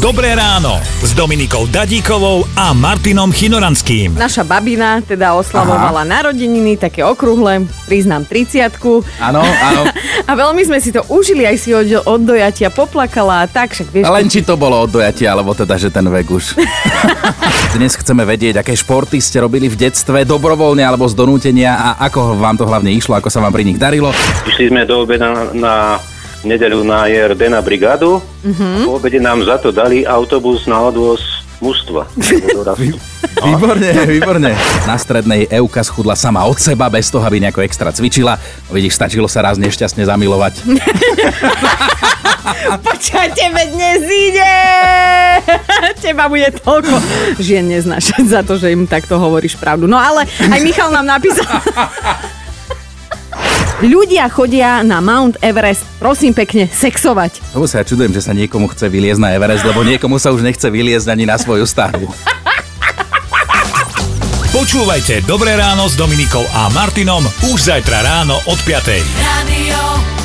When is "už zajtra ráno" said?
67.48-68.36